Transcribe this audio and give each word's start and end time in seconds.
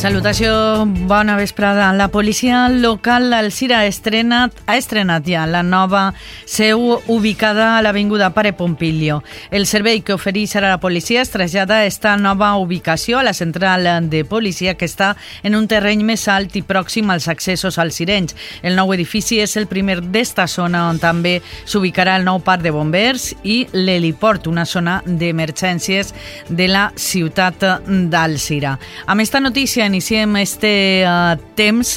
Salutació, 0.00 0.86
bona 0.86 1.34
vesprada. 1.36 1.92
La 1.92 2.08
policia 2.08 2.70
local 2.70 3.34
Alcira 3.34 3.82
ha 3.82 3.86
estrenat, 3.86 4.54
ha 4.64 4.78
estrenat 4.80 5.26
ja 5.28 5.42
la 5.44 5.60
nova 5.60 6.14
seu 6.48 7.02
ubicada 7.12 7.74
a 7.76 7.82
l'Avinguda 7.84 8.30
Pare 8.32 8.54
Pompilio. 8.56 9.18
El 9.50 9.66
servei 9.68 10.00
que 10.00 10.14
ofereix 10.16 10.54
ara 10.56 10.70
la 10.72 10.80
policia 10.80 11.20
es 11.20 11.28
trasllada 11.28 11.82
a 11.82 11.84
esta 11.84 12.14
nova 12.16 12.54
ubicació 12.56 13.18
a 13.18 13.22
la 13.22 13.34
central 13.36 14.08
de 14.08 14.22
policia 14.24 14.72
que 14.72 14.88
està 14.88 15.10
en 15.42 15.58
un 15.58 15.68
terreny 15.68 16.00
més 16.08 16.24
alt 16.32 16.56
i 16.56 16.64
pròxim 16.64 17.12
als 17.12 17.28
accessos 17.28 17.76
als 17.76 18.00
Sirenys. 18.00 18.32
El 18.62 18.80
nou 18.80 18.94
edifici 18.96 19.42
és 19.44 19.58
el 19.60 19.68
primer 19.68 19.98
d'esta 20.00 20.48
zona 20.48 20.86
on 20.88 21.02
també 21.02 21.42
s'ubicarà 21.66 22.16
el 22.16 22.24
nou 22.24 22.40
parc 22.40 22.64
de 22.64 22.72
bombers 22.72 23.34
i 23.44 23.66
l'heliport, 23.76 24.48
una 24.48 24.64
zona 24.64 25.02
d'emergències 25.04 26.14
de 26.48 26.72
la 26.72 26.88
ciutat 26.96 27.68
d'Alcira. 27.84 28.78
Amb 29.04 29.28
esta 29.28 29.44
notícia 29.44 29.89
iniciem 29.90 30.38
este 30.40 30.72
uh, 31.04 31.34
temps 31.58 31.96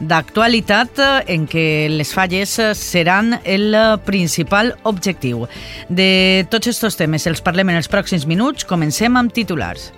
d'actualitat 0.00 1.02
en 1.34 1.48
què 1.50 1.66
les 1.92 2.14
falles 2.14 2.54
seran 2.78 3.36
el 3.44 3.76
principal 4.06 4.76
objectiu. 4.88 5.46
De 5.90 6.46
tots 6.52 6.70
aquests 6.72 7.00
temes 7.02 7.26
els 7.26 7.42
parlem 7.44 7.74
en 7.74 7.82
els 7.82 7.90
pròxims 7.90 8.28
minuts. 8.30 8.64
Comencem 8.68 9.18
amb 9.18 9.34
titulars. 9.34 9.90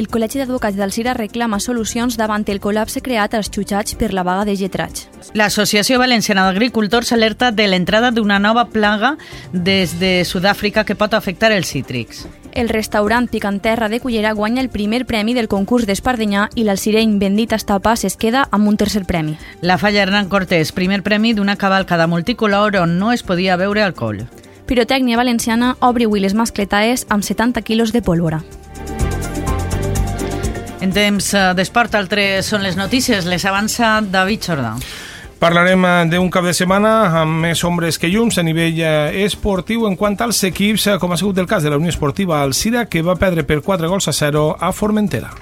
El 0.00 0.06
Col·legi 0.08 0.38
d'Advocats 0.40 0.78
d'Alcira 0.80 1.12
reclama 1.12 1.58
solucions 1.60 2.14
davant 2.16 2.46
el 2.48 2.60
col·lapse 2.64 3.02
creat 3.04 3.34
als 3.36 3.50
xutxats 3.52 3.98
per 4.00 4.14
la 4.16 4.24
vaga 4.24 4.46
de 4.48 4.54
lletrats. 4.56 5.19
L'Associació 5.32 6.00
Valenciana 6.00 6.42
d'Agricultors 6.48 7.12
alerta 7.14 7.52
de 7.54 7.68
l'entrada 7.68 8.10
d'una 8.10 8.40
nova 8.42 8.64
plaga 8.66 9.12
des 9.52 9.92
de 10.00 10.24
Sud-àfrica 10.26 10.82
que 10.84 10.96
pot 10.98 11.14
afectar 11.14 11.52
els 11.54 11.70
cítrics. 11.70 12.24
El 12.50 12.68
restaurant 12.68 13.28
Picanterra 13.30 13.88
de 13.88 14.00
Cullera 14.00 14.32
guanya 14.34 14.60
el 14.60 14.70
primer 14.70 15.04
premi 15.06 15.34
del 15.34 15.46
concurs 15.46 15.86
d'Espardenyà 15.86 16.48
i 16.58 16.64
l'Alcireny 16.66 17.20
Bendit 17.20 17.54
Estapàs 17.54 18.02
es 18.08 18.16
queda 18.18 18.48
amb 18.50 18.66
un 18.66 18.76
tercer 18.76 19.04
premi. 19.06 19.36
La 19.62 19.78
Falla 19.78 20.02
Hernán 20.02 20.28
Cortés, 20.28 20.72
primer 20.72 21.04
premi 21.06 21.32
d'una 21.32 21.54
cavalcada 21.54 22.08
multicolor 22.10 22.74
on 22.82 22.98
no 22.98 23.12
es 23.12 23.22
podia 23.22 23.56
veure 23.56 23.84
alcohol. 23.86 24.24
Pirotècnia 24.66 25.18
Valenciana 25.18 25.76
obre 25.78 26.08
avui 26.10 26.18
les 26.22 26.34
mascletaes 26.34 27.06
amb 27.08 27.22
70 27.22 27.62
quilos 27.62 27.92
de 27.92 28.02
pólvora. 28.02 28.42
En 30.80 30.90
temps 30.96 31.34
eh, 31.34 31.40
d'esport, 31.54 31.94
altres 31.94 32.50
són 32.50 32.64
les 32.64 32.74
notícies. 32.74 33.26
Les 33.28 33.44
avança 33.44 34.00
David 34.00 34.48
Jordà. 34.48 34.74
Parlarem 35.40 35.84
eh, 35.88 35.92
d'un 36.12 36.28
cap 36.28 36.44
de 36.44 36.52
setmana 36.52 36.90
amb 37.22 37.40
més 37.46 37.62
ombres 37.64 37.96
que 37.96 38.10
llums 38.12 38.36
a 38.36 38.44
nivell 38.44 38.76
eh, 38.84 39.24
esportiu 39.24 39.86
en 39.88 39.96
quant 39.96 40.18
als 40.20 40.42
equips, 40.44 40.90
com 41.00 41.16
ha 41.16 41.16
sigut 41.16 41.40
el 41.40 41.48
cas 41.48 41.64
de 41.64 41.72
la 41.72 41.80
Unió 41.80 41.88
Esportiva 41.88 42.42
Alcira, 42.44 42.84
que 42.84 43.00
va 43.00 43.16
perdre 43.16 43.48
per 43.48 43.62
4 43.64 43.88
gols 43.88 44.12
a 44.12 44.12
0 44.12 44.50
a 44.60 44.74
Formentera. 44.76 45.32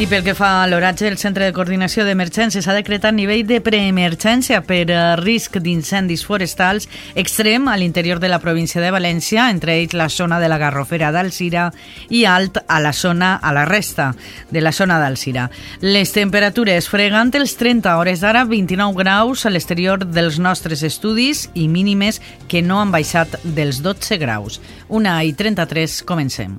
I 0.00 0.06
pel 0.08 0.22
que 0.24 0.32
fa 0.32 0.62
a 0.62 0.66
l'oratge, 0.66 1.04
el 1.10 1.18
Centre 1.20 1.44
de 1.44 1.52
Coordinació 1.52 2.06
d'Emergències 2.06 2.64
ha 2.64 2.72
decretat 2.72 3.12
nivell 3.12 3.42
de 3.44 3.58
preemergència 3.60 4.62
per 4.64 4.86
risc 5.20 5.58
d'incendis 5.60 6.22
forestals 6.24 6.86
extrem 7.20 7.68
a 7.68 7.74
l'interior 7.76 8.16
de 8.16 8.30
la 8.32 8.38
província 8.40 8.80
de 8.80 8.88
València, 8.94 9.50
entre 9.52 9.74
ells 9.76 9.92
la 9.92 10.08
zona 10.08 10.38
de 10.40 10.48
la 10.48 10.56
Garrofera 10.56 11.10
d'Alcira 11.12 11.66
i 12.08 12.22
alt 12.24 12.62
a 12.64 12.80
la 12.80 12.94
zona 12.96 13.34
a 13.42 13.52
la 13.52 13.66
resta 13.68 14.14
de 14.48 14.64
la 14.64 14.72
zona 14.72 14.96
d'Alcira. 15.02 15.50
Les 15.84 16.16
temperatures 16.16 16.88
fregant 16.88 17.34
els 17.36 17.58
30 17.60 17.98
hores 18.00 18.24
d'ara, 18.24 18.46
29 18.48 18.96
graus 19.04 19.44
a 19.44 19.52
l'exterior 19.52 20.06
dels 20.08 20.40
nostres 20.40 20.80
estudis 20.80 21.50
i 21.52 21.68
mínimes 21.68 22.22
que 22.48 22.64
no 22.64 22.80
han 22.80 22.96
baixat 22.96 23.36
dels 23.44 23.84
12 23.84 24.16
graus. 24.16 24.62
Una 24.88 25.20
i 25.28 25.36
33, 25.36 26.00
comencem. 26.08 26.56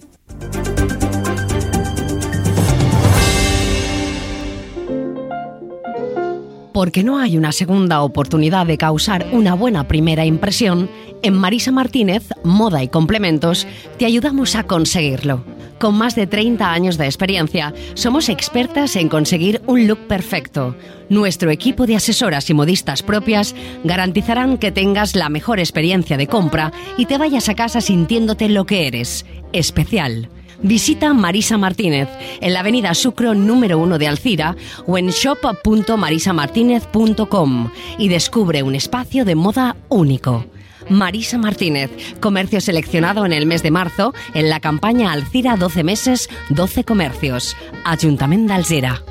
Porque 6.73 7.03
no 7.03 7.19
hay 7.19 7.37
una 7.37 7.51
segunda 7.51 8.01
oportunidad 8.01 8.65
de 8.65 8.77
causar 8.77 9.27
una 9.31 9.53
buena 9.53 9.87
primera 9.87 10.25
impresión, 10.25 10.89
en 11.23 11.33
Marisa 11.33 11.71
Martínez, 11.71 12.29
Moda 12.43 12.81
y 12.83 12.87
Complementos, 12.87 13.67
te 13.97 14.05
ayudamos 14.05 14.55
a 14.55 14.63
conseguirlo. 14.63 15.43
Con 15.79 15.95
más 15.95 16.15
de 16.15 16.27
30 16.27 16.71
años 16.71 16.97
de 16.97 17.05
experiencia, 17.05 17.73
somos 17.95 18.29
expertas 18.29 18.95
en 18.95 19.09
conseguir 19.09 19.61
un 19.65 19.87
look 19.87 19.99
perfecto. 20.07 20.75
Nuestro 21.09 21.49
equipo 21.49 21.87
de 21.87 21.95
asesoras 21.95 22.49
y 22.49 22.53
modistas 22.53 23.03
propias 23.03 23.55
garantizarán 23.83 24.57
que 24.57 24.71
tengas 24.71 25.15
la 25.15 25.29
mejor 25.29 25.59
experiencia 25.59 26.17
de 26.17 26.27
compra 26.27 26.71
y 26.97 27.07
te 27.07 27.17
vayas 27.17 27.49
a 27.49 27.55
casa 27.55 27.81
sintiéndote 27.81 28.47
lo 28.47 28.65
que 28.65 28.87
eres, 28.87 29.25
especial. 29.53 30.29
Visita 30.63 31.13
Marisa 31.13 31.57
Martínez 31.57 32.07
en 32.39 32.53
la 32.53 32.59
avenida 32.59 32.93
Sucro 32.93 33.33
número 33.33 33.79
1 33.79 33.97
de 33.97 34.07
Alcira 34.07 34.55
o 34.85 34.97
en 34.97 35.09
shop.marisamartinez.com 35.09 37.71
y 37.97 38.09
descubre 38.09 38.61
un 38.63 38.75
espacio 38.75 39.25
de 39.25 39.35
moda 39.35 39.75
único. 39.89 40.45
Marisa 40.89 41.37
Martínez, 41.37 41.91
comercio 42.19 42.59
seleccionado 42.61 43.25
en 43.25 43.33
el 43.33 43.45
mes 43.45 43.61
de 43.63 43.71
marzo 43.71 44.13
en 44.33 44.49
la 44.49 44.59
campaña 44.59 45.11
Alcira 45.11 45.55
12 45.55 45.83
meses, 45.83 46.29
12 46.49 46.83
comercios. 46.83 47.55
Ayuntamiento 47.85 48.53
de 48.53 48.59
Alcira. 48.59 49.03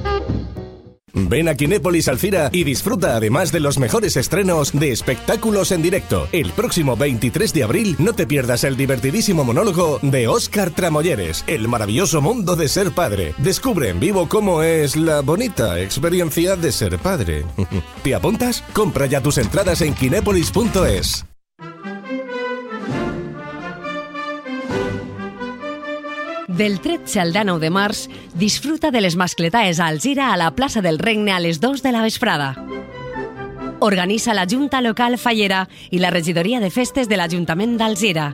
Ven 1.12 1.48
a 1.48 1.54
Kinépolis 1.54 2.08
Alcira 2.08 2.50
y 2.52 2.64
disfruta 2.64 3.16
además 3.16 3.52
de 3.52 3.60
los 3.60 3.78
mejores 3.78 4.16
estrenos 4.16 4.72
de 4.72 4.92
espectáculos 4.92 5.72
en 5.72 5.82
directo. 5.82 6.28
El 6.32 6.52
próximo 6.52 6.96
23 6.96 7.52
de 7.52 7.64
abril 7.64 7.96
no 7.98 8.12
te 8.12 8.26
pierdas 8.26 8.64
el 8.64 8.76
divertidísimo 8.76 9.44
monólogo 9.44 9.98
de 10.02 10.28
Óscar 10.28 10.70
Tramolleres, 10.70 11.44
El 11.46 11.68
maravilloso 11.68 12.20
mundo 12.20 12.56
de 12.56 12.68
ser 12.68 12.92
padre. 12.92 13.34
Descubre 13.38 13.88
en 13.88 14.00
vivo 14.00 14.28
cómo 14.28 14.62
es 14.62 14.96
la 14.96 15.20
bonita 15.20 15.80
experiencia 15.80 16.56
de 16.56 16.72
ser 16.72 16.98
padre. 16.98 17.44
¿Te 18.02 18.14
apuntas? 18.14 18.62
Compra 18.72 19.06
ya 19.06 19.20
tus 19.20 19.38
entradas 19.38 19.80
en 19.82 19.94
kinépolis.es. 19.94 21.29
Del 26.60 26.80
13 26.80 27.20
al 27.20 27.32
19 27.32 27.58
de 27.58 27.70
març, 27.72 28.10
disfruta 28.34 28.90
de 28.90 29.00
les 29.00 29.14
mascletaes 29.16 29.78
a 29.80 29.86
Alzira 29.86 30.26
a 30.30 30.36
la 30.36 30.50
plaça 30.50 30.82
del 30.82 30.98
Regne 30.98 31.32
a 31.32 31.38
les 31.40 31.58
2 31.58 31.80
de 31.82 31.90
la 31.90 32.02
vesprada. 32.02 32.50
Organitza 33.80 34.34
la 34.34 34.44
Junta 34.44 34.82
Local 34.82 35.16
Fallera 35.16 35.70
i 35.88 36.02
la 36.02 36.10
Regidoria 36.10 36.60
de 36.60 36.68
Festes 36.68 37.08
de 37.08 37.16
l'Ajuntament 37.16 37.78
d'Alzira. 37.80 38.26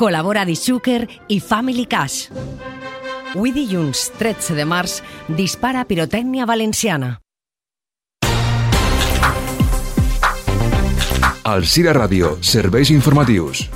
Col·labora 0.00 0.46
Dixúquer 0.48 1.04
i 1.28 1.36
Family 1.36 1.84
Cash. 1.84 2.30
Avui 3.34 3.52
dilluns 3.52 4.06
13 4.16 4.56
de 4.56 4.64
març 4.64 5.02
dispara 5.28 5.84
pirotècnia 5.84 6.48
valenciana. 6.48 7.18
Alcira 11.44 11.92
Ràdio, 11.92 12.38
serveis 12.40 12.88
informatius. 12.88 13.66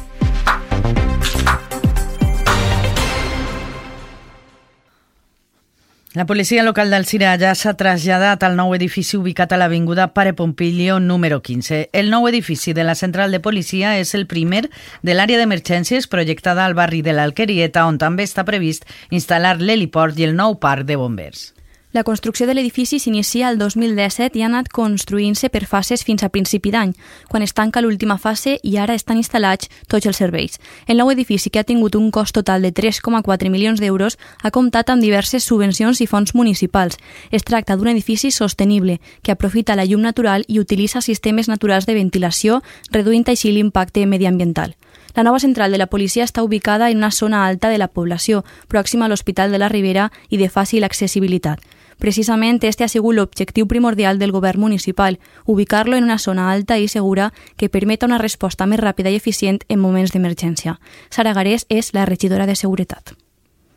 La 6.16 6.24
policia 6.24 6.62
local 6.64 6.88
d'Alcira 6.88 7.34
ja 7.36 7.50
s'ha 7.52 7.74
traslladat 7.76 8.40
al 8.46 8.54
nou 8.56 8.70
edifici 8.72 9.18
ubicat 9.18 9.50
a 9.52 9.58
l'Avinguda 9.60 10.06
Pare 10.16 10.30
Pompilio 10.32 10.96
número 10.98 11.42
15. 11.44 11.90
El 11.92 12.08
nou 12.08 12.24
edifici 12.30 12.72
de 12.72 12.86
la 12.88 12.94
central 12.96 13.36
de 13.36 13.40
policia 13.44 13.98
és 14.00 14.14
el 14.16 14.24
primer 14.24 14.62
de 15.04 15.12
l'àrea 15.12 15.36
d'emergències 15.36 16.08
projectada 16.08 16.64
al 16.64 16.72
barri 16.72 17.02
de 17.04 17.12
l'Alquerieta, 17.12 17.84
on 17.84 18.00
també 18.00 18.24
està 18.24 18.46
previst 18.48 18.88
instal·lar 19.10 19.58
l'heliport 19.60 20.16
i 20.16 20.24
el 20.24 20.32
nou 20.40 20.56
parc 20.56 20.88
de 20.88 20.96
bombers. 20.96 21.50
La 21.92 22.02
construcció 22.04 22.46
de 22.46 22.52
l'edifici 22.52 22.98
s'inicia 22.98 23.48
el 23.48 23.58
2017 23.58 24.36
i 24.36 24.42
ha 24.42 24.48
anat 24.50 24.66
construint-se 24.68 25.48
per 25.48 25.62
fases 25.70 26.02
fins 26.04 26.24
a 26.26 26.28
principi 26.28 26.72
d'any, 26.74 26.92
quan 27.30 27.44
es 27.46 27.54
tanca 27.54 27.80
l'última 27.80 28.18
fase 28.18 28.56
i 28.62 28.74
ara 28.76 28.96
estan 28.98 29.20
instal·lats 29.20 29.70
tots 29.86 30.04
els 30.10 30.18
serveis. 30.18 30.58
El 30.88 30.98
nou 30.98 31.12
edifici, 31.14 31.48
que 31.48 31.62
ha 31.62 31.64
tingut 31.64 31.94
un 31.94 32.10
cost 32.10 32.34
total 32.34 32.66
de 32.66 32.72
3,4 32.74 33.50
milions 33.54 33.80
d'euros, 33.80 34.18
ha 34.42 34.50
comptat 34.50 34.90
amb 34.90 35.00
diverses 35.00 35.46
subvencions 35.46 36.02
i 36.02 36.08
fons 36.10 36.34
municipals. 36.34 36.98
Es 37.30 37.46
tracta 37.46 37.76
d'un 37.76 37.88
edifici 37.94 38.32
sostenible, 38.34 38.98
que 39.22 39.32
aprofita 39.32 39.78
la 39.78 39.86
llum 39.86 40.02
natural 40.02 40.44
i 40.48 40.58
utilitza 40.58 41.00
sistemes 41.00 41.48
naturals 41.48 41.86
de 41.86 41.94
ventilació, 41.94 42.60
reduint 42.90 43.30
així 43.30 43.54
l'impacte 43.54 44.04
mediambiental. 44.06 44.74
La 45.14 45.22
nova 45.22 45.38
central 45.40 45.72
de 45.72 45.78
la 45.78 45.86
policia 45.86 46.26
està 46.26 46.42
ubicada 46.42 46.90
en 46.90 46.98
una 46.98 47.10
zona 47.10 47.46
alta 47.46 47.70
de 47.70 47.78
la 47.78 47.88
població, 47.88 48.44
pròxima 48.68 49.06
a 49.06 49.08
l'Hospital 49.08 49.50
de 49.50 49.62
la 49.62 49.70
Ribera 49.70 50.10
i 50.28 50.36
de 50.36 50.50
fàcil 50.50 50.84
accessibilitat. 50.84 51.62
Precisament 51.98 52.62
este 52.64 52.84
ha 52.84 52.88
sigut 52.92 53.14
l'objectiu 53.16 53.66
primordial 53.66 54.18
del 54.18 54.32
govern 54.32 54.60
municipal, 54.60 55.18
ubicar-lo 55.46 55.96
en 55.96 56.04
una 56.04 56.18
zona 56.18 56.50
alta 56.52 56.78
i 56.78 56.88
segura 56.88 57.32
que 57.56 57.70
permeta 57.72 58.06
una 58.06 58.18
resposta 58.18 58.66
més 58.66 58.80
ràpida 58.80 59.10
i 59.10 59.16
eficient 59.16 59.62
en 59.68 59.80
moments 59.80 60.12
d'emergència. 60.12 60.76
Sara 61.08 61.32
Garés 61.32 61.64
és 61.68 61.94
la 61.94 62.04
regidora 62.04 62.46
de 62.46 62.54
Seguretat. 62.54 63.16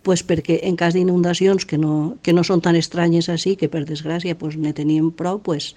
Pues 0.03 0.23
perquè 0.23 0.59
en 0.63 0.75
cas 0.75 0.93
d'inundacions 0.95 1.65
que 1.65 1.77
no, 1.77 2.17
que 2.21 2.33
no 2.33 2.43
són 2.43 2.61
tan 2.61 2.75
estranyes 2.75 3.29
així, 3.29 3.55
que 3.55 3.71
per 3.71 3.85
desgràcia 3.87 4.35
pues, 4.35 4.57
ne 4.57 4.73
teníem 4.73 5.11
prou, 5.11 5.39
pues, 5.39 5.75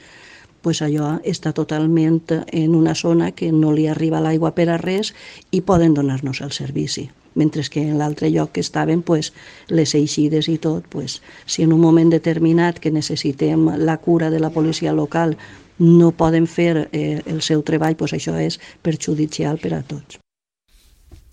pues 0.62 0.82
allò 0.82 1.18
està 1.24 1.52
totalment 1.52 2.22
en 2.50 2.74
una 2.74 2.94
zona 2.94 3.32
que 3.32 3.52
no 3.52 3.72
li 3.72 3.86
arriba 3.86 4.22
l'aigua 4.22 4.54
per 4.54 4.68
a 4.70 4.78
res 4.82 5.14
i 5.50 5.62
poden 5.62 5.94
donar-nos 5.94 6.40
el 6.40 6.50
servici 6.50 7.10
mentre 7.34 7.62
que 7.70 7.82
en 7.82 7.98
l'altre 7.98 8.30
lloc 8.30 8.52
que 8.52 8.64
estaven 8.64 9.02
pues, 9.02 9.32
les 9.68 9.94
eixides 9.94 10.48
i 10.48 10.58
tot, 10.58 10.86
pues, 10.88 11.20
si 11.46 11.62
en 11.62 11.72
un 11.72 11.80
moment 11.80 12.10
determinat 12.10 12.78
que 12.78 12.90
necessitem 12.90 13.68
la 13.78 13.98
cura 13.98 14.30
de 14.30 14.40
la 14.40 14.50
policia 14.50 14.92
local 14.92 15.36
no 15.78 16.12
poden 16.12 16.46
fer 16.46 16.88
eh, 16.92 17.22
el 17.26 17.42
seu 17.42 17.62
treball, 17.66 17.96
pues 17.96 18.14
això 18.14 18.36
és 18.38 18.60
perjudicial 18.82 19.58
per 19.58 19.74
a 19.74 19.82
tots. 19.82 20.21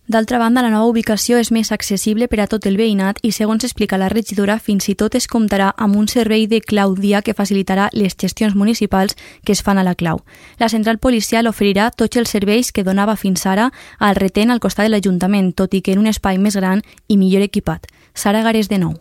D'altra 0.10 0.40
banda, 0.40 0.64
la 0.64 0.72
nova 0.74 0.90
ubicació 0.90 1.38
és 1.38 1.52
més 1.54 1.70
accessible 1.70 2.26
per 2.28 2.40
a 2.42 2.48
tot 2.50 2.64
el 2.66 2.80
veïnat 2.80 3.20
i, 3.22 3.30
segons 3.30 3.62
explica 3.68 3.98
la 4.02 4.08
regidora, 4.10 4.56
fins 4.58 4.88
i 4.90 4.96
tot 4.98 5.14
es 5.14 5.28
comptarà 5.30 5.68
amb 5.78 6.00
un 6.00 6.08
servei 6.10 6.48
de 6.50 6.64
clau 6.66 6.96
dia 6.98 7.22
que 7.22 7.36
facilitarà 7.38 7.92
les 7.94 8.16
gestions 8.18 8.56
municipals 8.58 9.14
que 9.46 9.54
es 9.54 9.62
fan 9.62 9.78
a 9.78 9.84
la 9.86 9.94
clau. 9.94 10.24
La 10.58 10.70
central 10.74 10.98
policial 10.98 11.46
oferirà 11.46 11.92
tots 11.92 12.18
els 12.18 12.34
serveis 12.34 12.72
que 12.74 12.84
donava 12.88 13.14
fins 13.22 13.46
ara 13.46 13.68
al 14.00 14.18
retén 14.18 14.50
al 14.50 14.60
costat 14.60 14.90
de 14.90 14.96
l'Ajuntament, 14.96 15.54
tot 15.54 15.78
i 15.78 15.84
que 15.86 15.94
en 15.94 16.02
un 16.02 16.10
espai 16.10 16.42
més 16.42 16.58
gran 16.58 16.82
i 17.08 17.20
millor 17.22 17.46
equipat. 17.46 17.86
Sara 18.16 18.42
Gares 18.42 18.66
de 18.74 18.82
nou. 18.82 18.98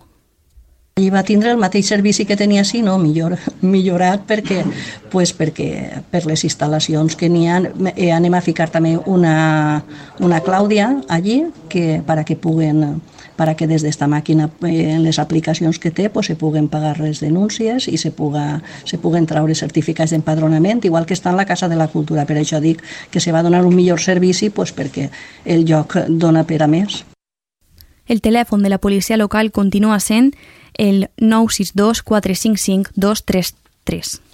I 0.99 1.11
va 1.15 1.23
tindre 1.23 1.53
el 1.55 1.61
mateix 1.63 1.87
servici 1.87 2.25
que 2.27 2.37
tenia 2.37 2.65
sí, 2.67 2.81
no? 2.83 2.97
Millor, 2.99 3.37
millorat 3.63 4.25
perquè, 4.27 4.65
pues 5.13 5.31
perquè 5.37 6.03
per 6.11 6.25
les 6.27 6.43
instal·lacions 6.49 7.15
que 7.15 7.29
n'hi 7.31 7.45
ha, 7.47 7.61
eh, 7.95 8.11
anem 8.11 8.35
a 8.35 8.43
ficar 8.43 8.67
també 8.75 8.97
una, 9.07 9.85
una 10.19 10.41
Clàudia 10.43 10.89
allí 11.09 11.45
que, 11.71 12.03
para 12.05 12.25
que 12.25 12.35
puguen 12.35 13.01
para 13.39 13.55
que 13.55 13.69
des 13.71 13.85
d'esta 13.87 14.09
màquina 14.11 14.49
eh, 14.67 14.97
en 14.97 15.05
les 15.07 15.21
aplicacions 15.23 15.79
que 15.79 15.93
té 15.95 16.09
pues, 16.11 16.27
se 16.27 16.35
puguen 16.35 16.67
pagar 16.67 16.97
les 16.99 17.21
denúncies 17.23 17.87
i 17.87 17.95
se, 17.97 18.11
puga, 18.11 18.65
se 18.83 18.99
puguen 18.99 19.29
traure 19.31 19.55
certificats 19.55 20.11
d'empadronament, 20.11 20.83
igual 20.83 21.07
que 21.07 21.15
està 21.15 21.31
en 21.31 21.39
la 21.39 21.47
Casa 21.47 21.69
de 21.71 21.79
la 21.79 21.87
Cultura. 21.93 22.27
Per 22.27 22.41
això 22.41 22.59
dic 22.59 22.83
que 23.15 23.23
se 23.23 23.31
va 23.31 23.45
donar 23.47 23.63
un 23.63 23.79
millor 23.79 24.03
servici 24.03 24.51
pues, 24.51 24.75
perquè 24.75 25.07
el 25.47 25.63
lloc 25.71 25.95
dona 26.11 26.43
per 26.43 26.65
a 26.67 26.69
més. 26.75 27.05
El 28.09 28.23
telèfon 28.25 28.63
de 28.65 28.71
la 28.73 28.79
policia 28.79 29.17
local 29.17 29.53
continua 29.53 30.01
sent 30.01 30.33
el 30.75 31.11
962 31.19 32.03
455 32.03 32.93
233. 32.97 34.28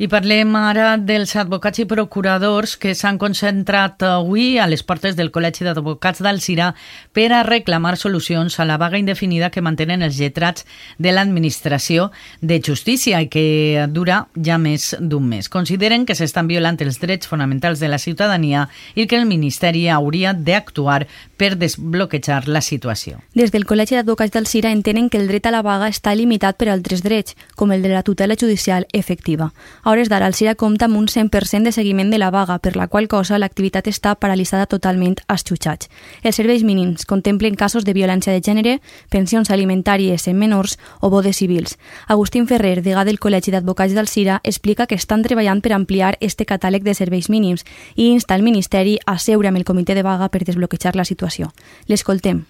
I 0.00 0.08
parlem 0.08 0.54
ara 0.56 0.94
dels 0.96 1.34
advocats 1.36 1.82
i 1.82 1.84
procuradors 1.84 2.78
que 2.80 2.94
s'han 2.96 3.18
concentrat 3.20 4.00
avui 4.08 4.56
a 4.56 4.64
les 4.66 4.80
portes 4.82 5.18
del 5.18 5.28
Col·legi 5.34 5.66
d'Advocats 5.66 6.22
d'Alcira 6.24 6.70
per 7.12 7.26
a 7.36 7.42
reclamar 7.44 7.98
solucions 8.00 8.56
a 8.58 8.64
la 8.64 8.78
vaga 8.80 8.96
indefinida 8.96 9.50
que 9.52 9.60
mantenen 9.60 10.00
els 10.02 10.16
lletrats 10.16 10.64
de 10.96 11.12
l'administració 11.12 12.08
de 12.40 12.60
justícia 12.64 13.20
i 13.20 13.28
que 13.28 13.84
dura 13.92 14.26
ja 14.40 14.56
més 14.56 14.94
d'un 14.98 15.28
mes. 15.28 15.50
Consideren 15.52 16.06
que 16.08 16.16
s'estan 16.16 16.48
violant 16.48 16.80
els 16.80 16.96
drets 16.98 17.28
fonamentals 17.28 17.78
de 17.78 17.92
la 17.92 18.00
ciutadania 18.00 18.70
i 18.94 19.06
que 19.06 19.20
el 19.20 19.28
Ministeri 19.28 19.90
hauria 19.92 20.32
d'actuar 20.32 21.04
per 21.36 21.52
desbloquejar 21.60 22.48
la 22.48 22.64
situació. 22.64 23.20
Des 23.36 23.52
del 23.52 23.68
Col·legi 23.68 24.00
d'Advocats 24.00 24.32
d'Alcira 24.32 24.72
entenen 24.72 25.12
que 25.12 25.20
el 25.20 25.28
dret 25.28 25.46
a 25.46 25.52
la 25.52 25.62
vaga 25.62 25.92
està 25.92 26.16
limitat 26.16 26.56
per 26.56 26.72
altres 26.72 27.04
drets, 27.04 27.36
com 27.54 27.76
el 27.76 27.84
de 27.84 27.92
la 27.92 28.02
tutela 28.02 28.40
judicial 28.40 28.88
efectiva. 28.92 29.52
A 29.84 29.90
hores 29.90 30.08
d'ara, 30.08 30.28
el 30.28 30.34
CIRA 30.38 30.54
compta 30.54 30.86
amb 30.86 30.94
un 30.96 31.08
100% 31.10 31.66
de 31.66 31.72
seguiment 31.72 32.10
de 32.12 32.18
la 32.18 32.30
vaga, 32.30 32.60
per 32.62 32.76
la 32.76 32.86
qual 32.86 33.08
cosa 33.10 33.38
l'activitat 33.42 33.88
està 33.90 34.12
paralitzada 34.14 34.68
totalment 34.70 35.16
als 35.26 35.42
xutxats. 35.42 35.90
Els 36.22 36.38
serveis 36.38 36.62
mínims 36.62 37.02
contemplen 37.04 37.58
casos 37.58 37.82
de 37.84 37.92
violència 37.92 38.32
de 38.32 38.44
gènere, 38.46 38.76
pensions 39.10 39.50
alimentàries 39.50 40.28
en 40.30 40.38
menors 40.38 40.78
o 41.00 41.10
bodes 41.10 41.42
civils. 41.42 41.78
Agustín 42.06 42.46
Ferrer, 42.46 42.78
degà 42.86 43.02
del 43.02 43.18
Col·legi 43.18 43.50
d'Advocats 43.50 43.98
del 43.98 44.06
CIRA, 44.06 44.38
explica 44.44 44.86
que 44.86 44.94
estan 44.94 45.26
treballant 45.26 45.66
per 45.66 45.74
ampliar 45.74 46.14
este 46.20 46.46
catàleg 46.46 46.86
de 46.86 46.94
serveis 46.94 47.28
mínims 47.28 47.66
i 47.96 48.12
insta 48.14 48.38
el 48.38 48.46
Ministeri 48.46 49.00
a 49.04 49.18
seure 49.18 49.50
amb 49.50 49.58
el 49.58 49.66
comitè 49.66 49.98
de 49.98 50.06
vaga 50.06 50.30
per 50.30 50.46
desbloquejar 50.46 50.94
la 50.94 51.04
situació. 51.04 51.50
L'escoltem. 51.90 52.44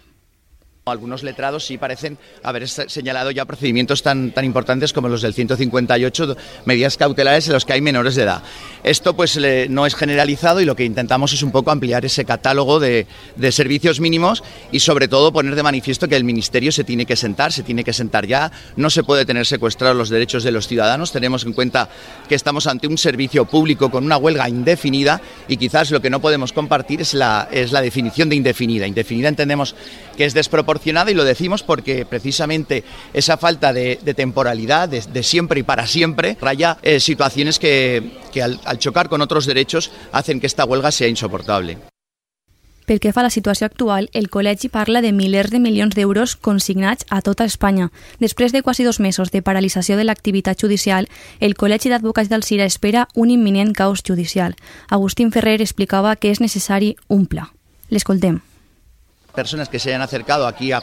Algunos 0.85 1.23
letrados 1.23 1.65
sí 1.65 1.79
parecen 1.79 2.19
haber 2.43 2.69
señalado 2.69 3.31
ya 3.31 3.45
procedimientos 3.45 4.03
tan, 4.03 4.33
tan 4.33 4.45
importantes 4.45 4.93
como 4.93 5.09
los 5.09 5.23
del 5.23 5.33
158, 5.33 6.37
medidas 6.65 6.97
cautelares 6.97 7.47
en 7.47 7.53
los 7.53 7.65
que 7.65 7.75
hay 7.75 7.81
menores 7.81 8.17
de 8.17 8.25
edad. 8.25 8.43
Esto 8.83 9.15
pues 9.15 9.39
no 9.69 9.87
es 9.87 9.95
generalizado 9.95 10.61
y 10.61 10.65
lo 10.65 10.75
que 10.75 10.85
intentamos 10.85 11.33
es 11.35 11.45
un 11.45 11.53
poco 11.53 11.71
ampliar 11.71 12.05
ese 12.05 12.25
catálogo 12.25 12.81
de, 12.81 13.07
de, 13.37 13.53
servicios 13.53 14.01
mínimos 14.01 14.43
y 14.73 14.81
sobre 14.81 15.07
todo 15.07 15.33
poner 15.33 15.55
de 15.55 15.63
manifiesto 15.63 16.09
que 16.09 16.17
el 16.17 16.25
Ministerio 16.25 16.73
se 16.73 16.83
tiene 16.83 17.07
que 17.07 17.15
sentar, 17.15 17.53
se 17.53 17.63
tiene 17.63 17.85
que 17.85 17.93
sentar 17.93 18.27
ya, 18.27 18.51
no 18.75 18.91
se 18.91 19.05
puede 19.05 19.25
tener 19.25 19.47
secuestrados 19.47 19.97
los 19.97 20.09
derechos 20.09 20.43
de 20.43 20.51
los 20.51 20.67
ciudadanos, 20.67 21.13
tenemos 21.13 21.45
en 21.45 21.53
cuenta 21.53 21.91
que 22.29 22.35
estamos 22.35 22.67
ante 22.67 22.89
un 22.89 22.99
servicio 22.99 23.45
público 23.45 23.89
con 23.89 24.05
una 24.05 24.17
huelga 24.17 24.49
indefinida 24.49 25.21
y 25.47 25.59
quizás 25.59 25.93
lo 25.93 26.03
que 26.03 26.11
no 26.11 26.21
podemos 26.21 26.53
compartir 26.53 27.03
es 27.03 27.15
la, 27.15 27.49
es 27.53 27.71
la 27.71 27.83
definición 27.83 28.29
de 28.29 28.35
indefinida. 28.35 28.89
Indefinida 28.89 29.29
entendemos 29.29 29.77
que 30.17 30.25
es 30.25 30.35
desproporcionada 30.35 30.72
y 30.85 31.15
lo 31.15 31.25
decimos 31.25 31.63
porque 31.63 32.07
precisamente 32.07 32.85
esa 33.13 33.37
falta 33.37 33.73
de, 33.73 33.99
de 34.03 34.15
temporalidad, 34.15 34.89
de, 34.89 35.01
de, 35.01 35.23
siempre 35.23 35.61
y 35.61 35.63
para 35.63 35.87
siempre, 35.87 36.37
raya 36.41 36.79
eh, 36.83 37.01
situaciones 37.01 37.59
que, 37.59 38.19
que 38.33 38.43
al, 38.43 38.61
al 38.65 38.79
chocar 38.79 39.09
con 39.09 39.21
otros 39.21 39.47
derechos 39.47 39.91
hacen 40.13 40.41
que 40.41 40.47
esta 40.47 40.65
huelga 40.65 40.91
sea 40.91 41.09
insoportable. 41.09 41.79
Pel 42.87 42.99
que 42.99 43.13
fa 43.15 43.23
a 43.23 43.29
la 43.29 43.31
situació 43.31 43.67
actual, 43.69 44.09
el 44.13 44.29
col·legi 44.29 44.69
parla 44.69 45.01
de 45.01 45.13
milers 45.15 45.53
de 45.55 45.61
milions 45.63 45.95
d'euros 45.95 46.35
consignats 46.35 47.07
a 47.09 47.23
tota 47.23 47.47
Espanya. 47.47 47.93
Després 48.19 48.53
de 48.53 48.63
quasi 48.63 48.83
dos 48.83 48.99
mesos 48.99 49.31
de 49.31 49.43
paralització 49.43 49.97
de 49.97 50.05
l'activitat 50.05 50.61
judicial, 50.61 51.09
el 51.39 51.55
Col·legi 51.55 51.89
d'Advocats 51.89 52.29
del 52.29 52.43
CIRA 52.43 52.67
espera 52.67 53.07
un 53.15 53.31
imminent 53.31 53.73
caos 53.73 54.03
judicial. 54.03 54.57
Agustín 54.91 55.31
Ferrer 55.31 55.61
explicava 55.63 56.17
que 56.17 56.35
és 56.35 56.43
necessari 56.43 56.97
un 57.09 57.27
pla. 57.27 57.53
L'escoltem. 57.89 58.43
Personas 59.33 59.69
que 59.69 59.79
se 59.79 59.89
hayan 59.89 60.03
acercado 60.03 60.47
aquí 60.47 60.73
a, 60.73 60.83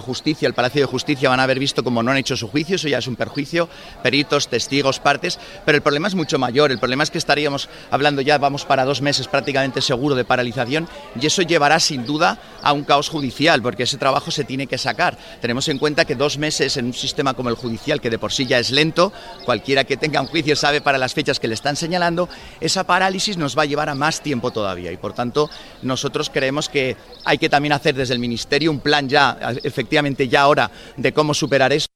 justicia, 0.00 0.48
al 0.48 0.54
Palacio 0.54 0.80
de 0.80 0.86
Justicia, 0.86 1.28
van 1.28 1.40
a 1.40 1.44
haber 1.44 1.58
visto 1.58 1.84
como 1.84 2.02
no 2.02 2.10
han 2.10 2.16
hecho 2.16 2.36
su 2.36 2.48
juicio, 2.48 2.76
eso 2.76 2.88
ya 2.88 2.98
es 2.98 3.06
un 3.06 3.16
perjuicio, 3.16 3.68
peritos, 4.02 4.48
testigos, 4.48 5.00
partes, 5.00 5.38
pero 5.64 5.76
el 5.76 5.82
problema 5.82 6.08
es 6.08 6.14
mucho 6.14 6.38
mayor, 6.38 6.72
el 6.72 6.78
problema 6.78 7.02
es 7.02 7.10
que 7.10 7.18
estaríamos 7.18 7.68
hablando 7.90 8.22
ya, 8.22 8.38
vamos 8.38 8.64
para 8.64 8.84
dos 8.84 9.02
meses 9.02 9.28
prácticamente 9.28 9.80
seguro 9.80 10.14
de 10.14 10.24
paralización. 10.24 10.88
Y 11.20 11.26
eso 11.26 11.42
llevará 11.42 11.80
sin 11.80 12.06
duda 12.06 12.38
a 12.62 12.72
un 12.72 12.84
caos 12.84 13.08
judicial, 13.08 13.62
porque 13.62 13.82
ese 13.82 13.98
trabajo 13.98 14.30
se 14.30 14.44
tiene 14.44 14.66
que 14.66 14.78
sacar. 14.78 15.16
Tenemos 15.40 15.68
en 15.68 15.78
cuenta 15.78 16.04
que 16.04 16.14
dos 16.14 16.38
meses 16.38 16.76
en 16.76 16.86
un 16.86 16.94
sistema 16.94 17.34
como 17.34 17.50
el 17.50 17.56
judicial, 17.56 18.00
que 18.00 18.10
de 18.10 18.18
por 18.18 18.32
sí 18.32 18.46
ya 18.46 18.58
es 18.58 18.70
lento, 18.70 19.12
cualquiera 19.44 19.84
que 19.84 19.96
tenga 19.96 20.20
un 20.20 20.26
juicio 20.26 20.56
sabe 20.56 20.80
para 20.80 20.98
las 20.98 21.14
fechas 21.14 21.38
que 21.38 21.48
le 21.48 21.54
están 21.54 21.76
señalando, 21.76 22.28
esa 22.60 22.84
parálisis 22.84 23.36
nos 23.36 23.56
va 23.56 23.62
a 23.62 23.66
llevar 23.66 23.88
a 23.88 23.94
más 23.94 24.20
tiempo 24.20 24.50
todavía. 24.50 24.92
Y 24.92 24.96
por 24.96 25.12
tanto 25.12 25.50
nosotros 25.82 26.30
creemos 26.30 26.68
que 26.68 26.96
hay 27.24 27.38
que 27.38 27.48
también 27.48 27.72
hacer 27.72 27.89
desde 27.94 28.14
el 28.14 28.20
Ministerio 28.20 28.70
un 28.70 28.80
plan 28.80 29.08
ya, 29.08 29.38
efectivamente 29.62 30.28
ya 30.28 30.42
ahora, 30.42 30.70
de 30.96 31.12
cómo 31.12 31.34
superar 31.34 31.72
eso. 31.72 31.86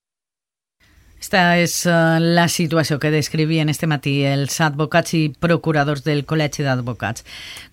Esta 1.25 1.57
és 1.57 1.73
uh, 1.89 2.21
la 2.21 2.51
situació 2.53 2.99
que 3.01 3.09
descrivien 3.09 3.71
este 3.73 3.87
matí 3.89 4.13
els 4.29 4.59
advocats 4.61 5.15
i 5.17 5.23
procuradors 5.41 6.03
del 6.05 6.27
Col·legi 6.29 6.67
d'Advocats. 6.67 7.25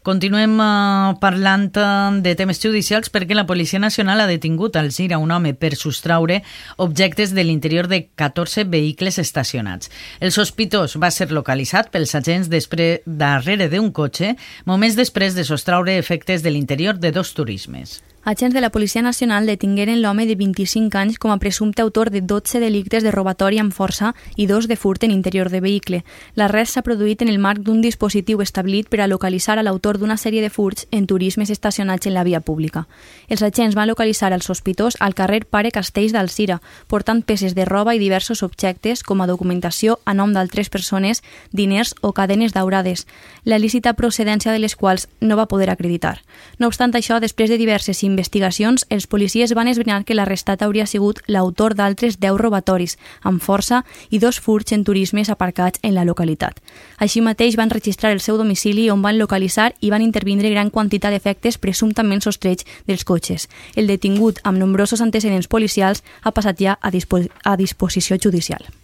Continuem 0.07 0.53
uh, 0.55 1.17
parlant 1.19 1.65
uh, 1.75 2.13
de 2.23 2.31
temes 2.39 2.61
judicials 2.63 3.11
perquè 3.11 3.35
la 3.35 3.43
Policia 3.49 3.81
Nacional 3.83 4.23
ha 4.23 4.29
detingut 4.29 4.79
al 4.79 4.87
Gira 4.95 5.19
un 5.19 5.33
home 5.35 5.51
per 5.51 5.73
sostraure 5.75 6.39
objectes 6.77 7.35
de 7.35 7.43
l'interior 7.43 7.89
de 7.91 8.05
14 8.15 8.63
vehicles 8.71 9.19
estacionats. 9.19 9.91
El 10.21 10.31
sospitós 10.31 10.95
va 10.95 11.11
ser 11.11 11.27
localitzat 11.35 11.91
pels 11.91 12.15
agents 12.15 12.47
després, 12.47 13.03
darrere 13.03 13.67
d'un 13.67 13.91
cotxe, 13.91 14.37
moments 14.63 14.95
després 14.95 15.35
de 15.35 15.43
sostraure 15.43 15.99
efectes 15.99 16.39
de 16.39 16.55
l'interior 16.55 16.95
de 17.03 17.11
dos 17.11 17.35
turismes. 17.35 17.99
Agents 18.23 18.53
de 18.53 18.61
la 18.61 18.69
Policia 18.69 19.01
Nacional 19.01 19.47
detingueren 19.47 20.03
l'home 20.03 20.27
de 20.27 20.35
25 20.35 20.95
anys 20.95 21.17
com 21.17 21.31
a 21.33 21.39
presumpte 21.41 21.81
autor 21.81 22.11
de 22.11 22.21
12 22.21 22.59
delictes 22.61 23.01
de 23.01 23.09
robatori 23.09 23.57
amb 23.57 23.73
força 23.73 24.11
i 24.37 24.45
dos 24.45 24.67
de 24.69 24.75
furt 24.77 25.01
en 25.07 25.09
interior 25.09 25.49
de 25.49 25.57
vehicle. 25.59 26.03
L'arrest 26.37 26.75
s'ha 26.75 26.83
produït 26.85 27.23
en 27.25 27.31
el 27.33 27.39
marc 27.41 27.63
d'un 27.65 27.81
dispositiu 27.81 28.43
establit 28.45 28.91
per 28.93 28.99
a 29.01 29.07
localitzar 29.07 29.57
a 29.57 29.63
l'autor 29.65 29.97
d'una 29.97 30.19
sèrie 30.21 30.43
de 30.45 30.51
furts 30.53 30.85
en 30.91 31.07
turismes 31.09 31.49
estacionats 31.49 32.05
en 32.05 32.13
la 32.13 32.23
via 32.23 32.41
pública. 32.45 32.85
Els 33.27 33.41
agents 33.41 33.73
van 33.73 33.89
localitzar 33.89 34.29
el 34.33 34.45
sospitós 34.45 34.97
al 34.99 35.17
carrer 35.17 35.47
Pare 35.49 35.71
Castells 35.71 36.13
d'Alcira, 36.13 36.59
portant 36.85 37.23
peces 37.25 37.57
de 37.57 37.65
roba 37.65 37.95
i 37.95 37.99
diversos 37.99 38.43
objectes 38.43 39.01
com 39.01 39.25
a 39.25 39.27
documentació 39.27 39.97
a 40.05 40.13
nom 40.13 40.29
d'altres 40.29 40.69
persones, 40.69 41.23
diners 41.51 41.95
o 42.01 42.13
cadenes 42.13 42.53
daurades, 42.53 43.07
la 43.45 43.57
lícita 43.57 43.95
procedència 43.97 44.53
de 44.53 44.61
les 44.61 44.75
quals 44.75 45.09
no 45.21 45.41
va 45.41 45.49
poder 45.49 45.71
acreditar. 45.71 46.21
No 46.59 46.69
obstant 46.69 46.93
això, 46.93 47.17
després 47.19 47.49
de 47.49 47.57
diverses 47.57 47.97
investigacions, 48.11 48.85
els 48.89 49.07
policies 49.07 49.53
van 49.57 49.69
esbrinar 49.71 50.03
que 50.05 50.15
l'arrestat 50.17 50.61
hauria 50.61 50.85
sigut 50.85 51.21
l'autor 51.27 51.75
d'altres 51.79 52.19
10 52.19 52.37
robatoris, 52.41 52.97
amb 53.23 53.41
força, 53.41 53.83
i 54.09 54.19
dos 54.19 54.39
furts 54.39 54.75
en 54.75 54.83
turismes 54.83 55.31
aparcats 55.31 55.79
en 55.81 55.95
la 55.95 56.05
localitat. 56.05 56.59
Així 56.97 57.23
mateix 57.23 57.57
van 57.59 57.71
registrar 57.71 58.11
el 58.11 58.19
seu 58.19 58.37
domicili 58.37 58.89
on 58.89 59.01
van 59.01 59.19
localitzar 59.19 59.71
i 59.79 59.89
van 59.89 60.03
intervindre 60.05 60.51
gran 60.51 60.69
quantitat 60.69 61.15
d'efectes 61.15 61.57
presumptament 61.57 62.21
sostrets 62.21 62.67
dels 62.87 63.05
cotxes. 63.07 63.47
El 63.75 63.87
detingut, 63.87 64.43
amb 64.43 64.59
nombrosos 64.59 65.01
antecedents 65.01 65.47
policials, 65.47 66.03
ha 66.21 66.35
passat 66.35 66.59
ja 66.59 66.77
a, 66.81 66.91
dispo 66.91 67.23
a 67.43 67.57
disposició 67.57 68.17
judicial. 68.21 68.80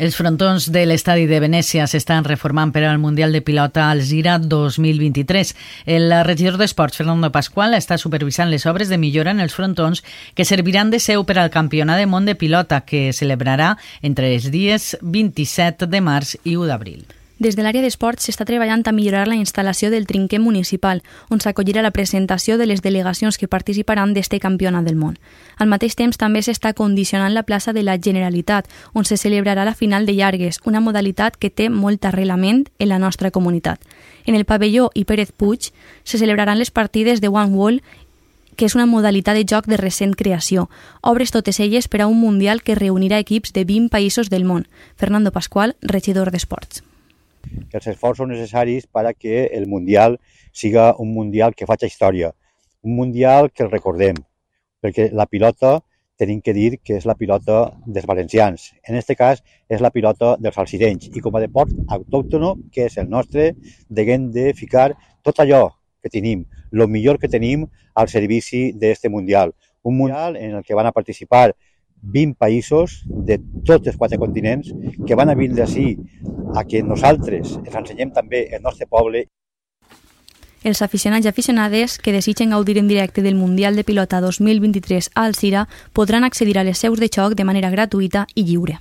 Els 0.00 0.14
frontons 0.16 0.70
de 0.72 0.86
l'estadi 0.88 1.26
de 1.28 1.42
Venècia 1.44 1.84
s'estan 1.84 2.24
reformant 2.24 2.70
per 2.72 2.86
al 2.88 2.96
Mundial 3.02 3.36
de 3.36 3.42
Pilota 3.44 3.90
al 3.90 4.00
Gira 4.00 4.38
2023. 4.40 5.52
El 5.84 6.08
regidor 6.24 6.56
d'Esports, 6.56 6.96
Fernando 7.02 7.28
Pasqual, 7.34 7.76
està 7.76 8.00
supervisant 8.00 8.48
les 8.48 8.64
obres 8.64 8.88
de 8.88 8.96
millora 8.96 9.36
en 9.36 9.44
els 9.44 9.52
frontons 9.52 10.00
que 10.32 10.48
serviran 10.48 10.88
de 10.88 11.04
seu 11.04 11.28
per 11.28 11.36
al 11.36 11.52
Campionat 11.52 12.00
de 12.00 12.08
Món 12.08 12.24
de 12.24 12.32
Pilota 12.32 12.80
que 12.80 13.10
celebrarà 13.12 13.74
entre 14.00 14.32
els 14.32 14.48
dies 14.48 14.94
27 15.02 15.84
de 15.84 16.00
març 16.00 16.38
i 16.44 16.56
1 16.56 16.70
d'abril. 16.72 17.19
Des 17.40 17.56
de 17.56 17.62
l'àrea 17.64 17.80
d'esports 17.80 18.20
s'està 18.20 18.44
treballant 18.44 18.82
a 18.84 18.92
millorar 18.92 19.22
la 19.24 19.36
instal·lació 19.40 19.88
del 19.88 20.04
trinquer 20.04 20.42
municipal, 20.44 20.98
on 21.32 21.40
s'acollirà 21.40 21.80
la 21.80 21.90
presentació 21.90 22.58
de 22.60 22.66
les 22.68 22.82
delegacions 22.84 23.38
que 23.40 23.48
participaran 23.48 24.12
d'este 24.12 24.36
campionat 24.38 24.84
del 24.84 24.98
món. 25.00 25.14
Al 25.56 25.70
mateix 25.72 25.96
temps 25.96 26.20
també 26.20 26.42
s'està 26.44 26.74
condicionant 26.76 27.32
la 27.32 27.46
plaça 27.48 27.72
de 27.72 27.80
la 27.82 27.96
Generalitat, 27.96 28.68
on 28.92 29.08
se 29.08 29.16
celebrarà 29.16 29.64
la 29.64 29.72
final 29.72 30.04
de 30.04 30.18
llargues, 30.18 30.58
una 30.68 30.82
modalitat 30.84 31.38
que 31.40 31.48
té 31.48 31.70
molt 31.70 32.04
arrelament 32.04 32.66
en 32.78 32.92
la 32.92 32.98
nostra 32.98 33.30
comunitat. 33.30 33.80
En 34.26 34.36
el 34.36 34.44
pavelló 34.44 34.90
i 34.92 35.06
Pérez 35.08 35.32
Puig 35.32 35.72
se 36.04 36.18
celebraran 36.18 36.58
les 36.58 36.70
partides 36.70 37.22
de 37.22 37.32
One 37.32 37.56
Wall 37.56 37.80
que 38.56 38.68
és 38.68 38.76
una 38.76 38.84
modalitat 38.84 39.32
de 39.32 39.46
joc 39.48 39.64
de 39.64 39.80
recent 39.80 40.12
creació. 40.12 40.68
Obres 41.00 41.32
totes 41.32 41.56
elles 41.64 41.88
per 41.88 42.02
a 42.02 42.06
un 42.06 42.20
mundial 42.20 42.60
que 42.60 42.76
reunirà 42.76 43.16
equips 43.16 43.56
de 43.56 43.64
20 43.64 43.88
països 43.88 44.28
del 44.28 44.44
món. 44.44 44.68
Fernando 44.96 45.32
Pascual, 45.32 45.76
regidor 45.80 46.28
d'Esports 46.30 46.84
els 47.72 47.86
esforços 47.92 48.28
necessaris 48.28 48.86
per 48.86 49.06
a 49.06 49.14
que 49.14 49.46
el 49.46 49.66
Mundial 49.66 50.18
siga 50.52 50.94
un 50.98 51.14
Mundial 51.14 51.54
que 51.54 51.66
faci 51.66 51.86
història, 51.86 52.32
un 52.82 52.96
Mundial 52.96 53.50
que 53.52 53.64
el 53.64 53.70
recordem, 53.70 54.18
perquè 54.80 55.10
la 55.12 55.26
pilota 55.26 55.78
tenim 56.20 56.42
que 56.44 56.52
dir 56.52 56.78
que 56.84 56.98
és 56.98 57.06
la 57.08 57.16
pilota 57.16 57.70
dels 57.86 58.06
valencians. 58.08 58.70
En 58.84 58.96
aquest 58.96 59.16
cas 59.16 59.40
és 59.72 59.80
la 59.80 59.92
pilota 59.94 60.34
dels 60.36 60.58
alcidenys 60.60 61.08
i 61.16 61.22
com 61.24 61.36
a 61.36 61.40
deport 61.40 61.72
autòctono, 61.88 62.56
que 62.72 62.88
és 62.90 62.98
el 63.00 63.08
nostre, 63.08 63.54
deguem 63.88 64.28
de 64.34 64.50
ficar 64.58 64.90
tot 65.24 65.40
allò 65.40 65.70
que 66.02 66.12
tenim, 66.12 66.44
el 66.72 66.86
millor 66.88 67.18
que 67.20 67.28
tenim 67.28 67.66
al 67.94 68.08
servici 68.12 68.70
d'aquest 68.76 69.08
Mundial. 69.12 69.54
Un 69.82 69.96
Mundial 69.96 70.36
en 70.36 70.58
el 70.60 70.64
que 70.64 70.76
van 70.76 70.86
a 70.86 70.92
participar 70.92 71.54
20 72.02 72.36
països 72.38 73.02
de 73.06 73.38
tots 73.64 73.86
els 73.86 73.96
quatre 73.96 74.18
continents 74.18 74.72
que 75.06 75.18
van 75.18 75.30
a 75.30 75.36
vindre 75.38 75.64
així 75.64 75.96
a 76.56 76.64
que 76.64 76.82
nosaltres 76.82 77.56
els 77.60 77.76
ensenyem 77.82 78.12
també 78.16 78.48
el 78.54 78.62
nostre 78.62 78.88
poble. 78.90 79.26
Els 80.62 80.82
aficionats 80.84 81.24
i 81.24 81.30
aficionades 81.30 81.96
que 81.98 82.12
desitgen 82.12 82.52
gaudir 82.52 82.76
en 82.78 82.88
directe 82.88 83.22
del 83.22 83.34
Mundial 83.34 83.76
de 83.76 83.84
Pilota 83.84 84.20
2023 84.20 85.12
a 85.14 85.24
Alcira 85.24 85.68
podran 85.94 86.24
accedir 86.24 86.58
a 86.58 86.64
les 86.64 86.78
seus 86.78 87.00
de 87.00 87.08
xoc 87.08 87.34
de 87.34 87.48
manera 87.48 87.70
gratuïta 87.70 88.26
i 88.34 88.44
lliure. 88.44 88.76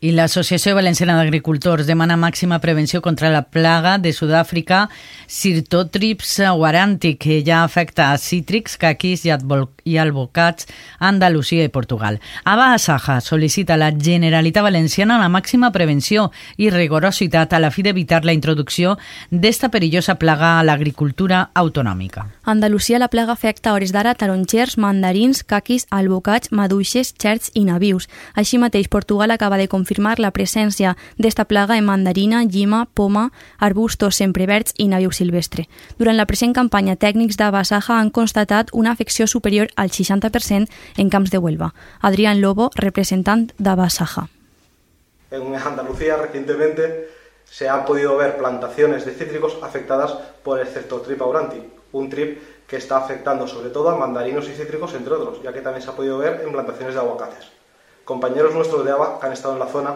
I 0.00 0.10
l'Associació 0.12 0.74
Valenciana 0.74 1.14
d'Agricultors 1.16 1.86
demana 1.86 2.16
màxima 2.18 2.58
prevenció 2.60 3.00
contra 3.00 3.30
la 3.30 3.44
plaga 3.46 3.96
de 3.98 4.12
Sud-àfrica 4.12 4.88
Cirtotrips 5.28 6.40
waranti, 6.58 7.14
que 7.16 7.42
ja 7.46 7.62
afecta 7.62 8.10
a 8.12 8.18
cítrics, 8.18 8.76
caquis 8.76 9.24
i, 9.24 9.30
albocats 9.98 10.66
a 10.98 11.08
Andalusia 11.08 11.64
i 11.64 11.70
Portugal. 11.72 12.18
Aba 12.44 12.72
Asaja 12.74 13.20
sol·licita 13.22 13.74
a 13.74 13.80
la 13.80 13.92
Generalitat 13.94 14.66
Valenciana 14.66 15.20
la 15.20 15.30
màxima 15.30 15.70
prevenció 15.72 16.30
i 16.56 16.70
rigorositat 16.70 17.54
a 17.54 17.62
la 17.62 17.70
fi 17.70 17.86
d'evitar 17.86 18.24
la 18.24 18.34
introducció 18.34 18.98
d'esta 19.30 19.70
perillosa 19.70 20.18
plaga 20.18 20.58
a 20.58 20.64
l'agricultura 20.66 21.50
autonòmica. 21.54 22.26
A 22.44 22.50
Andalusia 22.50 22.98
la 22.98 23.08
plaga 23.08 23.32
afecta 23.32 23.70
a 23.70 23.74
hores 23.78 23.92
d'ara 23.92 24.14
taronxers, 24.14 24.76
mandarins, 24.76 25.44
caquis, 25.44 25.86
albocats, 25.90 26.52
maduixes, 26.52 27.14
xerts 27.16 27.50
i 27.54 27.64
navius. 27.64 28.08
Així 28.34 28.58
mateix, 28.58 28.88
Portugal 28.88 29.30
acaba 29.30 29.56
de 29.56 29.68
confirmar 29.68 29.83
la 30.18 30.30
presència 30.30 30.96
d'esta 31.18 31.44
plaga 31.44 31.76
en 31.76 31.84
mandarina, 31.84 32.44
llima, 32.44 32.86
poma, 32.94 33.30
arbustos 33.58 34.16
sempreverds 34.16 34.74
i 34.78 34.88
naviu 34.88 35.10
silvestre. 35.12 35.68
Durant 35.98 36.16
la 36.16 36.26
present 36.26 36.54
campanya, 36.54 36.96
tècnics 36.96 37.36
de 37.36 37.50
Basaja 37.50 37.98
han 37.98 38.10
constatat 38.10 38.68
una 38.72 38.92
afecció 38.92 39.26
superior 39.26 39.68
al 39.76 39.90
60% 39.90 40.68
en 40.96 41.10
camps 41.10 41.30
de 41.30 41.38
Huelva. 41.38 41.74
Adrián 42.00 42.40
Lobo, 42.40 42.70
representant 42.74 43.52
de 43.58 43.74
Basaja. 43.74 44.28
En 45.30 45.54
Andalucía 45.54 46.16
recientemente 46.16 47.08
se 47.44 47.68
han 47.68 47.84
podido 47.84 48.16
ver 48.16 48.36
plantaciones 48.36 49.04
de 49.04 49.12
cítricos 49.12 49.58
afectadas 49.62 50.12
por 50.42 50.60
el 50.60 50.66
Certotripa 50.66 51.24
auranti, 51.24 51.62
un 51.92 52.08
trip 52.08 52.38
que 52.66 52.76
está 52.76 52.98
afectando 52.98 53.46
sobre 53.46 53.70
todo 53.70 53.90
a 53.90 53.96
mandarinos 53.96 54.48
y 54.48 54.52
cítricos, 54.52 54.94
entre 54.94 55.14
otros, 55.14 55.42
ya 55.42 55.52
que 55.52 55.60
también 55.60 55.82
se 55.82 55.90
ha 55.90 55.96
podido 55.96 56.18
ver 56.18 56.42
en 56.44 56.52
plantaciones 56.52 56.94
de 56.94 57.00
aguacates. 57.00 57.53
Compañeros 58.04 58.54
nuestros 58.54 58.84
de 58.84 58.92
ABA 58.92 59.18
que 59.20 59.26
han 59.26 59.32
estado 59.32 59.54
en 59.54 59.60
la 59.60 59.66
zona 59.66 59.94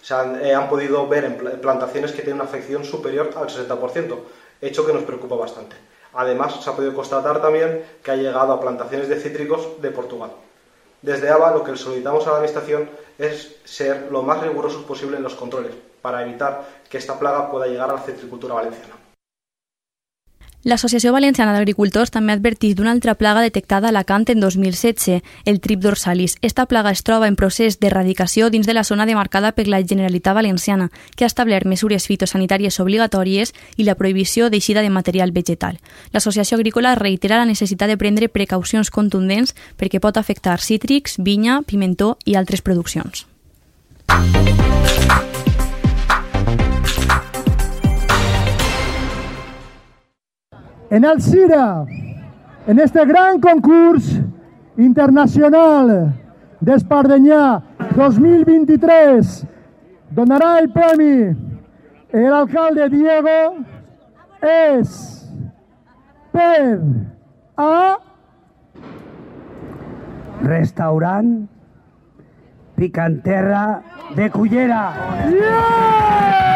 se 0.00 0.14
han, 0.14 0.44
eh, 0.44 0.54
han 0.54 0.68
podido 0.68 1.06
ver 1.08 1.24
en 1.24 1.60
plantaciones 1.60 2.12
que 2.12 2.22
tienen 2.22 2.40
una 2.40 2.44
afección 2.44 2.84
superior 2.84 3.30
al 3.36 3.48
60%, 3.48 4.16
hecho 4.60 4.86
que 4.86 4.92
nos 4.92 5.02
preocupa 5.02 5.34
bastante. 5.34 5.76
Además, 6.14 6.62
se 6.62 6.70
ha 6.70 6.74
podido 6.74 6.94
constatar 6.94 7.42
también 7.42 7.84
que 8.02 8.10
ha 8.10 8.16
llegado 8.16 8.52
a 8.52 8.60
plantaciones 8.60 9.08
de 9.08 9.20
cítricos 9.20 9.80
de 9.82 9.90
Portugal. 9.90 10.30
Desde 11.02 11.30
ABA 11.30 11.52
lo 11.52 11.64
que 11.64 11.76
solicitamos 11.76 12.26
a 12.26 12.30
la 12.30 12.36
Administración 12.36 12.90
es 13.18 13.56
ser 13.64 14.08
lo 14.10 14.22
más 14.22 14.40
rigurosos 14.40 14.82
posible 14.82 15.16
en 15.16 15.22
los 15.22 15.34
controles, 15.34 15.72
para 16.02 16.22
evitar 16.22 16.64
que 16.88 16.98
esta 16.98 17.18
plaga 17.18 17.50
pueda 17.50 17.66
llegar 17.66 17.90
a 17.90 17.94
la 17.94 18.00
citricultura 18.00 18.54
valenciana. 18.54 18.97
L'Associació 20.66 21.12
Valenciana 21.14 21.52
d'Agricultors 21.54 22.10
també 22.10 22.32
ha 22.32 22.36
advertit 22.36 22.74
d'una 22.76 22.90
altra 22.90 23.14
plaga 23.14 23.44
detectada 23.44 23.86
a 23.86 23.92
Alacant 23.94 24.24
en 24.32 24.40
2016, 24.42 25.22
el 25.46 25.60
trip 25.62 25.78
dorsalis. 25.78 26.34
Esta 26.42 26.66
plaga 26.66 26.90
es 26.90 27.04
troba 27.06 27.28
en 27.28 27.36
procés 27.38 27.78
d'erradicació 27.78 28.50
dins 28.50 28.66
de 28.66 28.74
la 28.74 28.82
zona 28.82 29.06
demarcada 29.06 29.52
per 29.54 29.68
la 29.68 29.80
Generalitat 29.86 30.34
Valenciana, 30.34 30.90
que 31.14 31.22
ha 31.24 31.30
establert 31.30 31.64
mesures 31.64 32.08
fitosanitàries 32.10 32.80
obligatòries 32.82 33.54
i 33.76 33.86
la 33.86 33.94
prohibició 33.94 34.50
d'eixida 34.50 34.82
de 34.82 34.90
material 34.90 35.30
vegetal. 35.30 35.78
L'Associació 36.10 36.58
Agrícola 36.58 36.96
reitera 36.98 37.38
la 37.38 37.46
necessitat 37.46 37.88
de 37.88 37.96
prendre 37.96 38.28
precaucions 38.28 38.90
contundents 38.90 39.54
perquè 39.78 40.02
pot 40.02 40.18
afectar 40.18 40.58
cítrics, 40.58 41.20
vinya, 41.22 41.62
pimentó 41.62 42.16
i 42.26 42.34
altres 42.34 42.66
produccions. 42.66 43.28
En 50.90 51.04
Alcira, 51.04 51.84
en 52.66 52.78
este 52.78 53.04
gran 53.04 53.40
concurs 53.40 54.20
internacional 54.76 56.14
d'Espardenyà 56.60 57.42
2023, 57.96 59.44
donarà 60.14 60.58
el 60.62 60.70
premi 60.72 61.14
el 62.12 62.32
alcalde 62.32 62.88
Diego 62.88 63.38
és 64.40 64.96
per 66.32 66.80
a 67.58 67.98
restaurant 70.48 71.32
Picanterra 72.78 73.82
de 74.16 74.30
Cullera. 74.30 74.84
Yeah! 75.28 76.47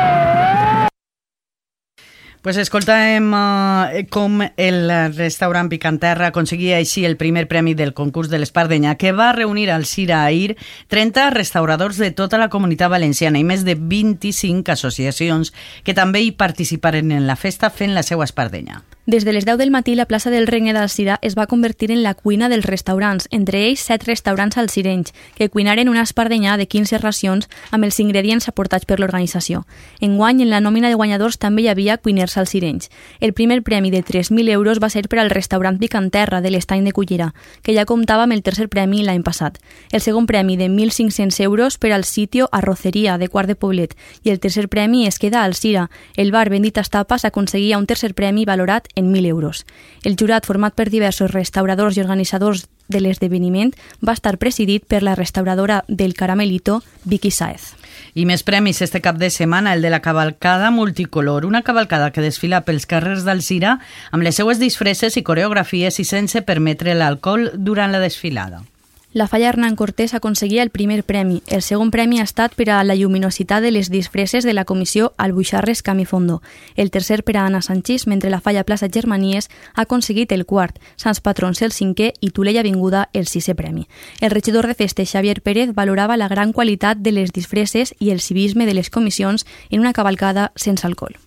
Pues 2.43 2.57
escoltàvem 2.59 3.29
uh, 3.39 4.01
com 4.11 4.41
el 4.43 4.89
restaurant 5.15 5.69
Picanterra 5.71 6.33
aconseguia 6.33 6.81
així 6.83 7.05
el 7.07 7.15
primer 7.15 7.45
premi 7.47 7.77
del 7.79 7.93
concurs 7.95 8.33
de 8.33 8.41
l'Espardenya, 8.43 8.97
que 8.99 9.13
va 9.15 9.29
reunir 9.37 9.69
al 9.71 9.87
Cira 9.87 10.25
Air 10.27 10.57
30 10.91 11.29
restauradors 11.37 12.01
de 12.03 12.11
tota 12.11 12.41
la 12.43 12.51
comunitat 12.51 12.91
valenciana 12.91 13.39
i 13.39 13.47
més 13.47 13.63
de 13.63 13.77
25 13.79 14.75
associacions 14.75 15.55
que 15.87 15.95
també 15.95 16.25
hi 16.27 16.33
participaren 16.35 17.15
en 17.15 17.31
la 17.31 17.39
festa 17.39 17.71
fent 17.71 17.95
la 17.95 18.03
seva 18.03 18.27
espardenya. 18.27 18.83
Des 19.05 19.25
de 19.25 19.33
les 19.33 19.45
10 19.45 19.59
del 19.59 19.73
matí, 19.73 19.97
la 19.97 20.07
plaça 20.07 20.31
del 20.31 20.47
Regne 20.47 20.73
d'Alcira 20.73 21.19
es 21.23 21.35
va 21.37 21.49
convertir 21.49 21.91
en 21.91 22.05
la 22.05 22.15
cuina 22.15 22.49
dels 22.49 22.65
restaurants, 22.65 23.27
entre 23.33 23.65
ells 23.67 23.81
set 23.83 24.05
restaurants 24.07 24.57
alcirenys, 24.57 25.11
que 25.35 25.49
cuinaren 25.51 25.89
una 25.89 26.05
espardenya 26.07 26.57
de 26.57 26.69
15 26.69 26.99
racions 26.99 27.49
amb 27.73 27.83
els 27.83 27.99
ingredients 27.99 28.47
aportats 28.47 28.87
per 28.87 29.01
l'organització. 29.01 29.65
Enguany, 29.99 30.45
en 30.45 30.51
la 30.51 30.61
nòmina 30.61 30.87
de 30.87 30.95
guanyadors 30.95 31.41
també 31.43 31.65
hi 31.65 31.69
havia 31.73 31.97
cuiners 31.99 32.37
alcirenys. 32.39 32.93
El 33.19 33.33
primer 33.33 33.65
premi 33.65 33.91
de 33.91 34.05
3.000 34.05 34.49
euros 34.55 34.79
va 34.79 34.89
ser 34.89 35.09
per 35.09 35.19
al 35.19 35.35
restaurant 35.35 35.81
Picanterra 35.83 36.41
de 36.41 36.55
l'Estany 36.55 36.85
de 36.87 36.93
Cullera, 36.93 37.33
que 37.63 37.75
ja 37.75 37.87
comptava 37.91 38.23
amb 38.23 38.39
el 38.39 38.45
tercer 38.47 38.69
premi 38.69 39.03
l'any 39.03 39.27
passat. 39.27 39.59
El 39.91 40.01
segon 40.01 40.31
premi 40.31 40.57
de 40.57 40.71
1.500 40.71 41.41
euros 41.43 41.77
per 41.77 41.91
al 41.91 42.05
sitio 42.05 42.49
Arroceria 42.53 43.19
de 43.19 43.27
Quart 43.27 43.51
de 43.51 43.59
Poblet 43.59 43.99
i 44.23 44.31
el 44.31 44.39
tercer 44.39 44.69
premi 44.69 45.09
es 45.09 45.19
queda 45.19 45.43
al 45.43 45.59
Cira. 45.59 45.91
El 46.15 46.31
bar 46.31 46.51
Benditas 46.51 46.89
Tapas 46.89 47.25
aconseguia 47.25 47.83
un 47.83 47.91
tercer 47.91 48.15
premi 48.15 48.45
valorat 48.45 48.92
en 48.95 49.13
1.000 49.13 49.27
euros. 49.27 49.67
El 50.05 50.17
jurat, 50.17 50.47
format 50.47 50.75
per 50.75 50.91
diversos 50.91 51.31
restauradors 51.31 51.97
i 51.97 52.03
organitzadors 52.03 52.67
de 52.89 53.01
l'esdeveniment, 53.01 53.73
va 54.05 54.15
estar 54.17 54.39
presidit 54.39 54.85
per 54.87 55.03
la 55.03 55.15
restauradora 55.15 55.83
del 55.89 56.15
Caramelito, 56.15 56.83
Vicky 57.05 57.31
Saez. 57.31 57.73
I 58.15 58.27
més 58.29 58.43
premis 58.45 58.83
este 58.85 59.01
cap 59.01 59.17
de 59.21 59.31
setmana, 59.31 59.73
el 59.73 59.83
de 59.83 59.91
la 59.91 60.03
cavalcada 60.03 60.71
multicolor, 60.71 61.47
una 61.47 61.63
cavalcada 61.63 62.11
que 62.13 62.25
desfila 62.25 62.65
pels 62.67 62.87
carrers 62.87 63.25
d'Alzira 63.25 63.79
amb 64.11 64.27
les 64.27 64.37
seues 64.37 64.61
disfresses 64.61 65.17
i 65.17 65.25
coreografies 65.25 66.01
i 66.01 66.05
sense 66.05 66.43
permetre 66.43 66.95
l'alcohol 66.99 67.51
durant 67.55 67.93
la 67.93 68.03
desfilada. 68.03 68.65
La 69.15 69.29
falla 69.29 69.51
Hernán 69.51 69.77
Cortés 69.77 70.15
aconseguia 70.15 70.63
el 70.63 70.71
primer 70.71 71.05
premi. 71.05 71.43
El 71.47 71.61
segon 71.61 71.91
premi 71.91 72.19
ha 72.21 72.25
estat 72.25 72.55
per 72.57 72.71
a 72.73 72.79
la 72.83 72.95
lluminositat 72.97 73.61
de 73.61 73.71
les 73.71 73.91
disfresses 73.93 74.43
de 74.43 74.55
la 74.55 74.65
comissió 74.65 75.13
Albuixarres 75.19 75.83
Camifondo. 75.83 76.41
El 76.77 76.91
tercer 76.91 77.23
per 77.23 77.37
a 77.37 77.45
Anna 77.45 77.61
Sanchís, 77.61 78.07
mentre 78.07 78.31
la 78.31 78.41
falla 78.41 78.65
Plaça 78.65 78.89
Germanies 78.89 79.51
ha 79.75 79.83
aconseguit 79.83 80.33
el 80.33 80.47
quart, 80.47 80.81
Sants 80.97 81.21
Patrons 81.21 81.61
el 81.61 81.77
cinquè 81.77 82.15
i 82.21 82.31
Tulella 82.31 82.65
Avinguda 82.65 83.11
el 83.13 83.29
sisè 83.29 83.55
premi. 83.55 83.87
El 84.23 84.31
regidor 84.31 84.67
de 84.67 84.75
festes 84.75 85.13
Xavier 85.13 85.43
Pérez 85.43 85.75
valorava 85.75 86.17
la 86.17 86.29
gran 86.29 86.57
qualitat 86.57 86.97
de 86.97 87.13
les 87.13 87.37
disfresses 87.37 87.93
i 87.99 88.17
el 88.17 88.21
civisme 88.21 88.65
de 88.65 88.73
les 88.73 88.89
comissions 88.89 89.45
en 89.69 89.81
una 89.81 89.93
cavalcada 89.93 90.53
sense 90.57 90.87
alcohol. 90.87 91.21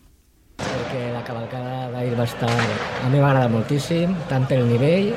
Perquè 0.57 1.11
la 1.13 1.23
cavalcada 1.23 1.91
va 1.93 2.23
estar... 2.23 2.49
A 2.49 3.09
mi 3.09 3.19
m'agrada 3.19 3.49
moltíssim, 3.49 4.17
tant 4.25 4.49
pel 4.49 4.65
nivell 4.65 5.13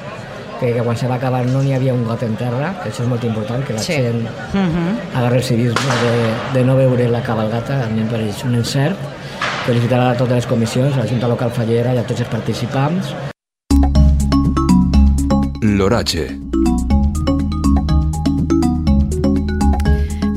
que, 0.61 0.73
que 0.75 0.83
quan 0.83 0.97
se 0.97 1.07
va 1.09 1.15
acabar 1.17 1.45
no 1.47 1.63
n'hi 1.63 1.73
havia 1.75 1.95
un 1.95 2.05
got 2.05 2.23
en 2.23 2.35
terra, 2.37 2.75
que 2.83 2.91
això 2.91 3.03
és 3.03 3.09
molt 3.09 3.25
important, 3.25 3.65
que 3.65 3.73
la 3.75 3.81
Sí. 3.81 3.93
gent 3.93 4.23
Uh 4.55 4.59
-huh. 4.59 5.19
agarra 5.19 5.37
el 5.37 5.43
civisme 5.43 5.93
de, 6.03 6.59
de 6.59 6.65
no 6.65 6.77
veure 6.77 7.09
la 7.09 7.23
cabalgata, 7.23 7.85
a 7.85 7.89
mi 7.89 8.01
em 8.01 8.09
pareix 8.09 8.45
un 8.45 8.55
encert. 8.55 8.97
Felicitar 9.67 10.01
a 10.01 10.15
totes 10.17 10.35
les 10.35 10.47
comissions, 10.47 10.95
a 10.97 11.01
la 11.01 11.07
Junta 11.07 11.29
Local 11.29 11.51
Fallera 11.51 11.95
i 11.95 11.99
a 11.99 12.03
tots 12.03 12.21
els 12.21 12.29
participants. 12.29 13.15
L'oratge. 15.63 16.39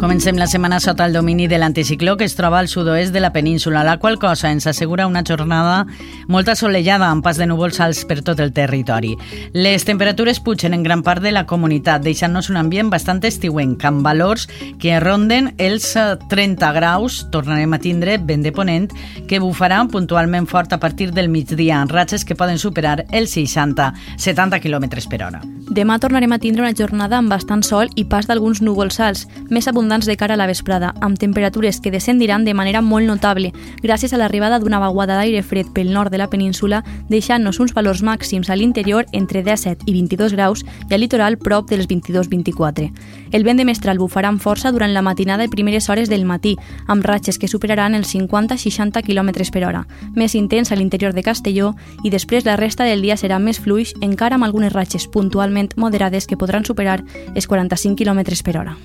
Comencem 0.02 0.36
la 0.36 0.48
setmana 0.48 0.80
sota 0.80 1.06
el 1.06 1.14
domini 1.14 1.46
de 1.46 1.60
l'anticicló 1.62 2.16
que 2.18 2.26
es 2.26 2.34
troba 2.34 2.58
al 2.58 2.68
sud-oest 2.68 3.14
de 3.14 3.20
la 3.20 3.30
península, 3.32 3.84
la 3.84 4.00
qual 4.02 4.18
cosa 4.18 4.50
ens 4.50 4.66
assegura 4.66 5.06
una 5.06 5.22
jornada 5.22 5.86
molt 6.26 6.50
assolellada 6.50 7.06
amb 7.06 7.22
pas 7.22 7.38
de 7.38 7.46
núvols 7.46 7.78
alts 7.86 8.00
per 8.10 8.24
tot 8.26 8.40
el 8.42 8.50
territori. 8.50 9.12
Les 9.54 9.86
temperatures 9.86 10.40
pugen 10.42 10.74
en 10.74 10.82
gran 10.82 11.04
part 11.06 11.22
de 11.22 11.30
la 11.30 11.46
comunitat, 11.46 12.02
deixant-nos 12.02 12.50
un 12.50 12.58
ambient 12.58 12.90
bastant 12.90 13.22
estiuenc, 13.30 13.86
amb 13.86 14.02
valors 14.02 14.48
que 14.82 14.98
ronden 15.00 15.52
els 15.62 15.92
eh, 15.94 16.18
30 16.34 16.74
graus, 16.74 17.20
tornarem 17.30 17.78
a 17.78 17.82
tindre 17.86 18.18
vent 18.18 18.42
de 18.42 18.56
ponent, 18.58 18.90
que 19.30 19.38
bufarà 19.38 19.84
puntualment 19.86 20.50
fort 20.50 20.74
a 20.74 20.82
partir 20.82 21.12
del 21.14 21.30
migdia, 21.30 21.78
en 21.78 21.94
ratxes 21.94 22.26
que 22.26 22.36
poden 22.36 22.58
superar 22.58 23.06
els 23.12 23.38
60-70 23.38 24.64
km 24.66 24.90
per 25.14 25.22
hora. 25.28 25.46
Demà 25.70 26.02
tornarem 26.02 26.34
a 26.34 26.42
tindre 26.42 26.66
una 26.66 26.74
jornada 26.74 27.22
amb 27.22 27.30
bastant 27.30 27.62
sol 27.62 27.94
i 27.96 28.10
pas 28.10 28.26
d'alguns 28.26 28.66
núvols 28.66 28.98
alts, 29.00 29.28
més 29.54 29.70
abundants 29.92 30.06
de 30.06 30.16
cara 30.16 30.36
a 30.36 30.38
la 30.38 30.48
vesprada, 30.48 30.94
amb 31.02 31.20
temperatures 31.20 31.82
que 31.82 31.92
descendiran 31.92 32.46
de 32.46 32.54
manera 32.54 32.80
molt 32.80 33.06
notable 33.06 33.52
gràcies 33.84 34.14
a 34.14 34.18
l'arribada 34.18 34.60
d'una 34.60 34.80
vaguada 34.80 35.18
d'aire 35.20 35.42
fred 35.44 35.68
pel 35.76 35.92
nord 35.92 36.14
de 36.14 36.18
la 36.18 36.30
península, 36.30 36.80
deixant-nos 37.10 37.60
uns 37.60 37.74
valors 37.76 38.00
màxims 38.02 38.48
a 38.50 38.56
l'interior 38.56 39.04
entre 39.12 39.44
17 39.44 39.84
i 39.92 39.92
22 39.92 40.32
graus 40.38 40.64
i 40.64 40.94
al 40.94 41.02
litoral 41.04 41.36
prop 41.38 41.68
dels 41.68 41.90
22-24. 41.90 42.88
El 43.36 43.44
vent 43.44 43.60
de 43.60 43.66
mestral 43.68 44.00
bufarà 44.00 44.32
amb 44.32 44.40
força 44.40 44.72
durant 44.72 44.94
la 44.94 45.04
matinada 45.04 45.44
i 45.44 45.52
primeres 45.52 45.90
hores 45.90 46.08
del 46.08 46.24
matí, 46.24 46.56
amb 46.88 47.04
ratxes 47.04 47.38
que 47.38 47.52
superaran 47.52 47.94
els 47.94 48.16
50-60 48.16 49.04
km 49.04 49.34
per 49.52 49.66
hora, 49.68 49.84
més 50.16 50.36
intens 50.40 50.72
a 50.72 50.80
l'interior 50.80 51.12
de 51.12 51.24
Castelló 51.28 51.74
i 52.06 52.16
després 52.16 52.48
la 52.48 52.56
resta 52.56 52.88
del 52.88 53.04
dia 53.04 53.20
serà 53.20 53.44
més 53.44 53.60
fluix, 53.60 53.92
encara 54.00 54.40
amb 54.40 54.48
algunes 54.48 54.72
ratxes 54.72 55.10
puntualment 55.12 55.76
moderades 55.76 56.28
que 56.28 56.40
podran 56.40 56.64
superar 56.64 57.02
els 57.36 57.48
45 57.48 58.00
km 58.00 58.24
per 58.40 58.58
hora. 58.58 58.80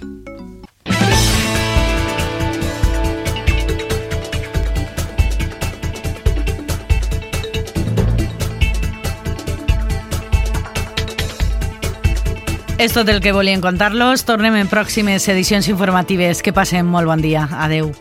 És 12.78 12.92
tot 12.92 13.08
el 13.08 13.22
que 13.24 13.32
volíem 13.32 13.62
contar-los. 13.64 14.26
Tornem 14.28 14.58
en 14.60 14.68
pròximes 14.68 15.24
edicions 15.32 15.70
informatives. 15.72 16.42
Que 16.44 16.52
passen 16.52 16.84
molt 16.84 17.08
bon 17.08 17.24
dia. 17.24 17.48
Adeu. 17.64 17.94